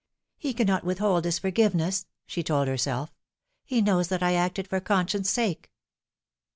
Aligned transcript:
"He 0.39 0.55
cannot 0.55 0.83
withhold 0.83 1.25
his 1.25 1.37
forgiveness," 1.37 2.07
she 2.25 2.41
told 2.41 2.67
herself." 2.67 3.11
He 3.63 3.83
knows 3.83 4.07
that 4.07 4.23
I 4.23 4.33
acted 4.33 4.67
for 4.67 4.79
conscience' 4.79 5.29
sake." 5.29 5.69